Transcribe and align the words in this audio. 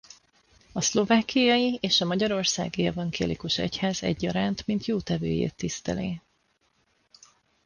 A 0.71 0.81
szlovákiai 0.81 1.77
és 1.81 2.01
a 2.01 2.05
Magyarországi 2.05 2.85
Evangélikus 2.85 3.57
Egyház 3.57 4.03
egyaránt 4.03 4.67
mint 4.67 4.85
jótevőjét 4.85 5.55
tiszteli. 5.55 6.21